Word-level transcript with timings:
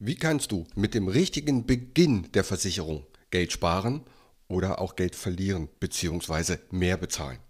Wie 0.00 0.14
kannst 0.14 0.52
du 0.52 0.64
mit 0.76 0.94
dem 0.94 1.08
richtigen 1.08 1.66
Beginn 1.66 2.30
der 2.30 2.44
Versicherung 2.44 3.04
Geld 3.32 3.50
sparen 3.50 4.02
oder 4.46 4.80
auch 4.80 4.94
Geld 4.94 5.16
verlieren 5.16 5.68
bzw. 5.80 6.58
mehr 6.70 6.96
bezahlen? 6.96 7.40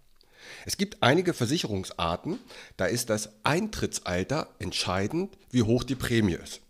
Es 0.65 0.75
gibt 0.75 1.03
einige 1.03 1.35
Versicherungsarten, 1.35 2.39
da 2.75 2.87
ist 2.87 3.11
das 3.11 3.29
Eintrittsalter 3.43 4.47
entscheidend, 4.57 5.37
wie 5.51 5.61
hoch 5.61 5.83
die 5.83 5.93
Prämie 5.93 6.33
ist. 6.43 6.61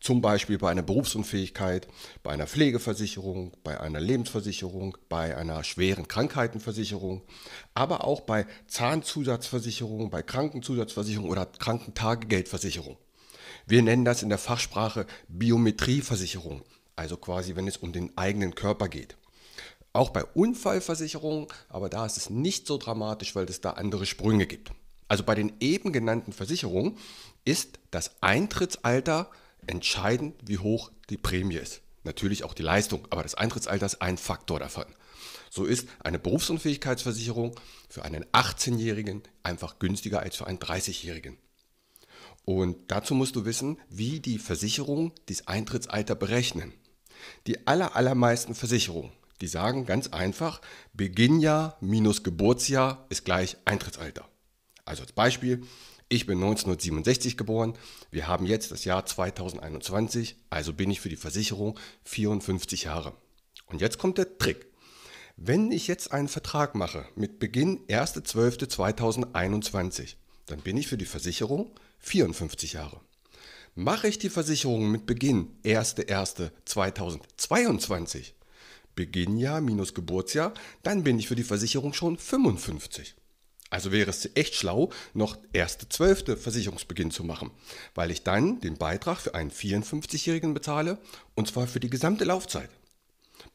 Zum 0.00 0.22
Beispiel 0.22 0.56
bei 0.56 0.70
einer 0.70 0.80
Berufsunfähigkeit, 0.82 1.88
bei 2.22 2.30
einer 2.30 2.46
Pflegeversicherung, 2.46 3.52
bei 3.64 3.78
einer 3.78 4.00
Lebensversicherung, 4.00 4.96
bei 5.10 5.36
einer 5.36 5.62
schweren 5.62 6.08
Krankheitenversicherung, 6.08 7.20
aber 7.74 8.04
auch 8.04 8.22
bei 8.22 8.46
Zahnzusatzversicherung, 8.66 10.08
bei 10.08 10.22
Krankenzusatzversicherung 10.22 11.28
oder 11.28 11.44
Krankentagegeldversicherung. 11.44 12.96
Wir 13.70 13.82
nennen 13.82 14.06
das 14.06 14.22
in 14.22 14.30
der 14.30 14.38
Fachsprache 14.38 15.06
Biometrieversicherung, 15.28 16.62
also 16.96 17.18
quasi 17.18 17.54
wenn 17.54 17.68
es 17.68 17.76
um 17.76 17.92
den 17.92 18.16
eigenen 18.16 18.54
Körper 18.54 18.88
geht. 18.88 19.18
Auch 19.92 20.08
bei 20.08 20.24
Unfallversicherungen, 20.24 21.48
aber 21.68 21.90
da 21.90 22.06
ist 22.06 22.16
es 22.16 22.30
nicht 22.30 22.66
so 22.66 22.78
dramatisch, 22.78 23.34
weil 23.34 23.44
es 23.44 23.60
da 23.60 23.72
andere 23.72 24.06
Sprünge 24.06 24.46
gibt. 24.46 24.70
Also 25.06 25.22
bei 25.22 25.34
den 25.34 25.52
eben 25.60 25.92
genannten 25.92 26.32
Versicherungen 26.32 26.96
ist 27.44 27.78
das 27.90 28.22
Eintrittsalter 28.22 29.30
entscheidend, 29.66 30.36
wie 30.46 30.56
hoch 30.56 30.90
die 31.10 31.18
Prämie 31.18 31.56
ist. 31.56 31.82
Natürlich 32.04 32.44
auch 32.44 32.54
die 32.54 32.62
Leistung, 32.62 33.06
aber 33.10 33.22
das 33.22 33.34
Eintrittsalter 33.34 33.84
ist 33.84 34.00
ein 34.00 34.16
Faktor 34.16 34.58
davon. 34.60 34.86
So 35.50 35.66
ist 35.66 35.88
eine 36.02 36.18
Berufsunfähigkeitsversicherung 36.18 37.54
für 37.90 38.02
einen 38.02 38.24
18-Jährigen 38.32 39.24
einfach 39.42 39.78
günstiger 39.78 40.20
als 40.20 40.36
für 40.36 40.46
einen 40.46 40.58
30-Jährigen. 40.58 41.36
Und 42.48 42.90
dazu 42.90 43.14
musst 43.14 43.36
du 43.36 43.44
wissen, 43.44 43.76
wie 43.90 44.20
die 44.20 44.38
Versicherungen 44.38 45.12
das 45.26 45.46
Eintrittsalter 45.46 46.14
berechnen. 46.14 46.72
Die 47.46 47.66
aller, 47.66 47.94
allermeisten 47.94 48.54
Versicherungen, 48.54 49.12
die 49.42 49.48
sagen 49.48 49.84
ganz 49.84 50.08
einfach, 50.08 50.62
Beginnjahr 50.94 51.76
minus 51.82 52.22
Geburtsjahr 52.22 53.04
ist 53.10 53.26
gleich 53.26 53.58
Eintrittsalter. 53.66 54.26
Also 54.86 55.02
als 55.02 55.12
Beispiel, 55.12 55.60
ich 56.08 56.24
bin 56.24 56.38
1967 56.38 57.36
geboren, 57.36 57.76
wir 58.10 58.28
haben 58.28 58.46
jetzt 58.46 58.72
das 58.72 58.86
Jahr 58.86 59.04
2021, 59.04 60.36
also 60.48 60.72
bin 60.72 60.90
ich 60.90 61.02
für 61.02 61.10
die 61.10 61.16
Versicherung 61.16 61.78
54 62.04 62.84
Jahre. 62.84 63.12
Und 63.66 63.82
jetzt 63.82 63.98
kommt 63.98 64.16
der 64.16 64.38
Trick. 64.38 64.68
Wenn 65.36 65.70
ich 65.70 65.86
jetzt 65.86 66.12
einen 66.12 66.28
Vertrag 66.28 66.74
mache 66.74 67.04
mit 67.14 67.40
Beginn 67.40 67.86
1.12.2021, 67.88 70.14
dann 70.46 70.60
bin 70.60 70.78
ich 70.78 70.86
für 70.86 70.96
die 70.96 71.04
Versicherung 71.04 71.72
54 71.98 72.74
Jahre. 72.74 73.00
Mache 73.74 74.06
ich 74.08 74.18
die 74.18 74.30
Versicherung 74.30 74.90
mit 74.90 75.06
Beginn 75.06 75.56
1.1.2022, 75.64 78.32
Beginnjahr 78.96 79.60
minus 79.60 79.94
Geburtsjahr, 79.94 80.52
dann 80.82 81.04
bin 81.04 81.18
ich 81.18 81.28
für 81.28 81.36
die 81.36 81.44
Versicherung 81.44 81.92
schon 81.92 82.18
55. 82.18 83.14
Also 83.70 83.92
wäre 83.92 84.10
es 84.10 84.30
echt 84.34 84.54
schlau, 84.54 84.90
noch 85.12 85.36
1.12. 85.52 86.36
Versicherungsbeginn 86.36 87.10
zu 87.10 87.22
machen, 87.22 87.50
weil 87.94 88.10
ich 88.10 88.22
dann 88.22 88.60
den 88.60 88.78
Beitrag 88.78 89.18
für 89.18 89.34
einen 89.34 89.50
54-Jährigen 89.50 90.54
bezahle 90.54 90.98
und 91.34 91.48
zwar 91.48 91.66
für 91.66 91.80
die 91.80 91.90
gesamte 91.90 92.24
Laufzeit. 92.24 92.70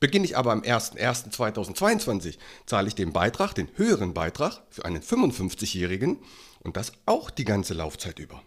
Beginne 0.04 0.26
ich 0.26 0.36
aber 0.36 0.52
am 0.52 0.64
01.01.2022, 0.64 2.38
zahle 2.66 2.90
ich 2.90 2.94
den 2.94 3.14
Beitrag, 3.14 3.56
den 3.56 3.70
höheren 3.76 4.14
Beitrag 4.14 4.62
für 4.70 4.84
einen 4.84 5.02
55-Jährigen 5.02 6.18
und 6.60 6.76
das 6.76 6.92
auch 7.06 7.30
die 7.30 7.46
ganze 7.46 7.74
Laufzeit 7.74 8.20
über. 8.20 8.44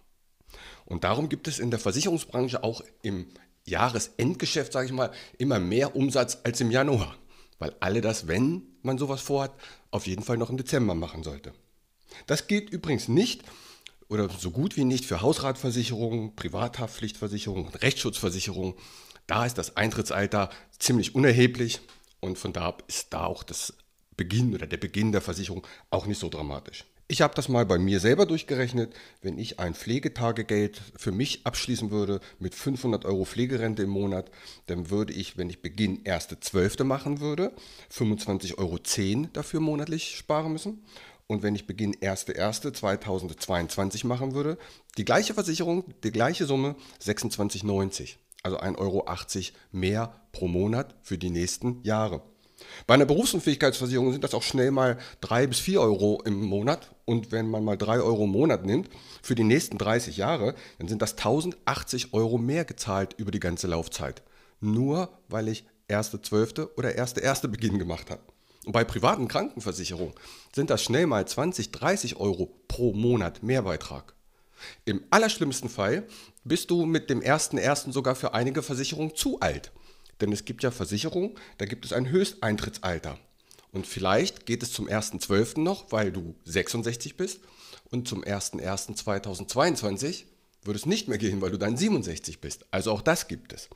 Und 0.84 1.04
darum 1.04 1.30
gibt 1.30 1.48
es 1.48 1.58
in 1.58 1.70
der 1.70 1.80
Versicherungsbranche 1.80 2.62
auch 2.62 2.82
im 3.00 3.28
Jahresendgeschäft, 3.64 4.70
sage 4.70 4.84
ich 4.84 4.92
mal, 4.92 5.12
immer 5.38 5.58
mehr 5.58 5.96
Umsatz 5.96 6.40
als 6.44 6.60
im 6.60 6.70
Januar. 6.70 7.16
Weil 7.58 7.74
alle 7.80 8.02
das, 8.02 8.28
wenn 8.28 8.60
man 8.82 8.98
sowas 8.98 9.22
vorhat, 9.22 9.54
auf 9.90 10.06
jeden 10.06 10.24
Fall 10.24 10.36
noch 10.36 10.50
im 10.50 10.58
Dezember 10.58 10.94
machen 10.94 11.22
sollte. 11.22 11.54
Das 12.26 12.48
gilt 12.48 12.68
übrigens 12.68 13.08
nicht 13.08 13.44
oder 14.08 14.28
so 14.28 14.50
gut 14.50 14.76
wie 14.76 14.84
nicht 14.84 15.04
für 15.04 15.20
Hausratversicherungen, 15.20 16.34
Privathaftpflichtversicherungen 16.36 17.68
Rechtsschutzversicherungen. 17.74 18.74
Da 19.26 19.44
ist 19.46 19.58
das 19.58 19.76
Eintrittsalter 19.76 20.50
ziemlich 20.78 21.14
unerheblich 21.14 21.80
und 22.20 22.38
von 22.38 22.52
da 22.52 22.66
ab 22.66 22.84
ist 22.86 23.12
da 23.12 23.24
auch 23.24 23.42
das 23.42 23.74
Beginn 24.16 24.54
oder 24.54 24.66
der 24.66 24.76
Beginn 24.76 25.12
der 25.12 25.20
Versicherung 25.20 25.66
auch 25.90 26.06
nicht 26.06 26.20
so 26.20 26.28
dramatisch. 26.28 26.84
Ich 27.08 27.22
habe 27.22 27.36
das 27.36 27.48
mal 27.48 27.64
bei 27.64 27.78
mir 27.78 28.00
selber 28.00 28.26
durchgerechnet. 28.26 28.92
Wenn 29.22 29.38
ich 29.38 29.60
ein 29.60 29.74
Pflegetagegeld 29.74 30.82
für 30.96 31.12
mich 31.12 31.46
abschließen 31.46 31.92
würde 31.92 32.20
mit 32.40 32.56
500 32.56 33.04
Euro 33.04 33.24
Pflegerente 33.24 33.84
im 33.84 33.90
Monat, 33.90 34.28
dann 34.66 34.90
würde 34.90 35.12
ich, 35.12 35.38
wenn 35.38 35.48
ich 35.48 35.62
Beginn 35.62 36.02
1.12. 36.02 36.82
machen 36.82 37.20
würde, 37.20 37.52
25,10 37.92 38.58
Euro 38.58 39.28
dafür 39.32 39.60
monatlich 39.60 40.16
sparen 40.16 40.52
müssen. 40.52 40.82
Und 41.28 41.42
wenn 41.42 41.56
ich 41.56 41.66
Beginn 41.66 41.94
1.1.2022 41.94 44.06
machen 44.06 44.34
würde, 44.34 44.58
die 44.96 45.04
gleiche 45.04 45.34
Versicherung, 45.34 45.84
die 46.04 46.12
gleiche 46.12 46.46
Summe, 46.46 46.76
26,90. 47.02 48.14
Also 48.42 48.60
1,80 48.60 48.78
Euro 48.78 49.04
mehr 49.72 50.14
pro 50.30 50.46
Monat 50.46 50.94
für 51.02 51.18
die 51.18 51.30
nächsten 51.30 51.82
Jahre. 51.82 52.22
Bei 52.86 52.94
einer 52.94 53.04
Berufsunfähigkeitsversicherung 53.04 54.12
sind 54.12 54.24
das 54.24 54.34
auch 54.34 54.42
schnell 54.42 54.70
mal 54.70 54.98
drei 55.20 55.46
bis 55.46 55.58
vier 55.58 55.80
Euro 55.80 56.22
im 56.24 56.42
Monat. 56.42 56.94
Und 57.04 57.32
wenn 57.32 57.50
man 57.50 57.64
mal 57.64 57.76
drei 57.76 58.00
Euro 58.00 58.24
im 58.24 58.30
Monat 58.30 58.64
nimmt, 58.64 58.88
für 59.22 59.34
die 59.34 59.44
nächsten 59.44 59.78
30 59.78 60.16
Jahre, 60.16 60.54
dann 60.78 60.88
sind 60.88 61.02
das 61.02 61.12
1080 61.12 62.14
Euro 62.14 62.38
mehr 62.38 62.64
gezahlt 62.64 63.14
über 63.18 63.30
die 63.30 63.40
ganze 63.40 63.66
Laufzeit. 63.66 64.22
Nur 64.60 65.10
weil 65.28 65.48
ich 65.48 65.66
erste 65.88 66.20
Zwölfte 66.20 66.74
oder 66.76 66.94
erste 66.94 67.20
erste 67.20 67.48
Beginn 67.48 67.78
gemacht 67.78 68.10
habe. 68.10 68.22
Und 68.66 68.72
bei 68.72 68.84
privaten 68.84 69.28
Krankenversicherungen 69.28 70.12
sind 70.52 70.68
das 70.70 70.82
schnell 70.82 71.06
mal 71.06 71.24
20, 71.26 71.70
30 71.70 72.16
Euro 72.16 72.52
pro 72.66 72.92
Monat 72.92 73.44
Mehrbeitrag. 73.44 74.12
Im 74.84 75.04
allerschlimmsten 75.10 75.70
Fall 75.70 76.08
bist 76.42 76.72
du 76.72 76.84
mit 76.84 77.08
dem 77.08 77.22
ersten 77.22 77.58
ersten 77.58 77.92
sogar 77.92 78.16
für 78.16 78.34
einige 78.34 78.62
Versicherungen 78.62 79.14
zu 79.14 79.38
alt. 79.38 79.70
Denn 80.20 80.32
es 80.32 80.44
gibt 80.44 80.64
ja 80.64 80.72
Versicherungen, 80.72 81.36
da 81.58 81.64
gibt 81.64 81.84
es 81.84 81.92
ein 81.92 82.08
Höchsteintrittsalter. 82.08 83.20
Und 83.70 83.86
vielleicht 83.86 84.46
geht 84.46 84.64
es 84.64 84.72
zum 84.72 84.88
1.12. 84.88 85.60
noch, 85.60 85.92
weil 85.92 86.10
du 86.10 86.34
66 86.44 87.16
bist. 87.16 87.42
Und 87.90 88.08
zum 88.08 88.24
1.1.2022 88.24 90.24
würde 90.62 90.78
es 90.78 90.86
nicht 90.86 91.06
mehr 91.06 91.18
gehen, 91.18 91.40
weil 91.40 91.52
du 91.52 91.58
dann 91.58 91.76
67 91.76 92.40
bist. 92.40 92.66
Also 92.72 92.90
auch 92.90 93.02
das 93.02 93.28
gibt 93.28 93.52
es. 93.52 93.68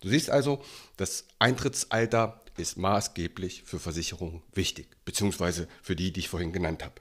Du 0.00 0.08
siehst 0.08 0.30
also, 0.30 0.62
das 0.96 1.26
Eintrittsalter 1.38 2.40
ist 2.60 2.76
maßgeblich 2.76 3.62
für 3.64 3.78
Versicherungen 3.78 4.42
wichtig, 4.54 4.88
beziehungsweise 5.04 5.68
für 5.82 5.96
die, 5.96 6.12
die 6.12 6.20
ich 6.20 6.28
vorhin 6.28 6.52
genannt 6.52 6.84
habe. 6.84 6.94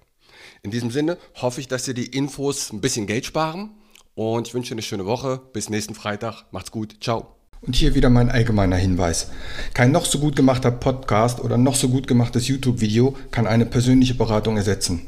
In 0.61 0.71
diesem 0.71 0.91
Sinne 0.91 1.17
hoffe 1.35 1.61
ich, 1.61 1.67
dass 1.67 1.83
dir 1.83 1.93
die 1.93 2.07
Infos 2.07 2.71
ein 2.71 2.81
bisschen 2.81 3.07
Geld 3.07 3.25
sparen 3.25 3.71
und 4.15 4.47
ich 4.47 4.53
wünsche 4.53 4.69
dir 4.69 4.75
eine 4.75 4.81
schöne 4.81 5.05
Woche. 5.05 5.41
Bis 5.53 5.69
nächsten 5.69 5.95
Freitag. 5.95 6.45
Macht's 6.51 6.71
gut. 6.71 6.97
Ciao. 7.01 7.35
Und 7.61 7.75
hier 7.75 7.95
wieder 7.95 8.09
mein 8.09 8.29
allgemeiner 8.29 8.75
Hinweis. 8.75 9.31
Kein 9.73 9.91
noch 9.91 10.05
so 10.05 10.19
gut 10.19 10.35
gemachter 10.35 10.71
Podcast 10.71 11.39
oder 11.39 11.57
noch 11.57 11.75
so 11.75 11.89
gut 11.89 12.07
gemachtes 12.07 12.47
YouTube-Video 12.47 13.15
kann 13.31 13.47
eine 13.47 13.65
persönliche 13.65 14.13
Beratung 14.13 14.57
ersetzen. 14.57 15.07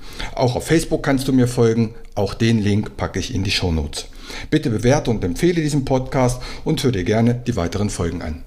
Auch 0.35 0.55
auf 0.55 0.65
Facebook 0.65 1.03
kannst 1.03 1.27
du 1.27 1.33
mir 1.33 1.47
folgen. 1.47 1.95
Auch 2.15 2.33
den 2.33 2.59
Link 2.59 2.97
packe 2.97 3.19
ich 3.19 3.33
in 3.33 3.43
die 3.43 3.51
Shownotes. 3.51 4.07
Bitte 4.49 4.69
bewerte 4.69 5.11
und 5.11 5.23
empfehle 5.23 5.61
diesen 5.61 5.85
Podcast 5.85 6.41
und 6.63 6.83
hör 6.83 6.91
dir 6.91 7.03
gerne 7.03 7.35
die 7.35 7.55
weiteren 7.55 7.89
Folgen 7.89 8.21
an. 8.21 8.43